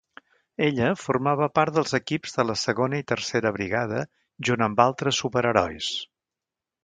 Ella 0.67 0.85
formava 1.01 1.49
part 1.57 1.75
dels 1.75 1.93
equips 1.97 2.33
de 2.37 2.45
la 2.51 2.55
segona 2.61 3.01
i 3.03 3.05
tercera 3.13 3.51
brigada 3.57 4.01
junt 4.49 4.67
amb 4.69 4.83
altres 4.89 5.21
superherois. 5.25 5.93